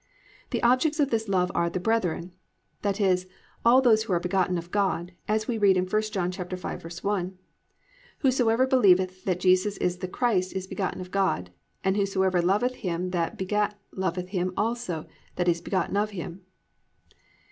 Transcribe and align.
The 0.49 0.63
objects 0.63 0.99
of 0.99 1.11
this 1.11 1.29
love 1.29 1.51
are 1.53 1.69
"the 1.69 1.79
brethren," 1.79 2.31
i.e., 2.83 3.17
all 3.63 3.81
those 3.83 4.01
who 4.01 4.13
are 4.13 4.19
begotten 4.19 4.57
of 4.57 4.71
God, 4.71 5.11
as 5.27 5.47
we 5.47 5.59
read 5.59 5.77
in 5.77 5.85
1 5.85 6.01
John 6.11 6.31
5:1, 6.31 7.33
+"Whosoever 8.21 8.65
believeth 8.65 9.23
that 9.25 9.39
Jesus 9.39 9.77
is 9.77 9.99
the 9.99 10.07
Christ 10.07 10.53
is 10.53 10.65
begotten 10.65 11.01
of 11.01 11.11
God: 11.11 11.51
and 11.83 11.95
whosoever 11.95 12.41
loveth 12.41 12.77
him 12.77 13.11
that 13.11 13.37
begat 13.37 13.79
loveth 13.91 14.29
him 14.29 14.53
also 14.57 15.05
that 15.35 15.47
is 15.47 15.61
begotten 15.61 15.95
of 15.95 16.09
him." 16.09 16.41